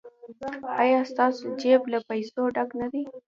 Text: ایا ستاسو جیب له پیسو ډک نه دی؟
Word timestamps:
ایا 0.81 0.99
ستاسو 1.11 1.43
جیب 1.61 1.81
له 1.91 1.99
پیسو 2.09 2.41
ډک 2.55 2.69
نه 2.81 2.87
دی؟ 2.91 3.01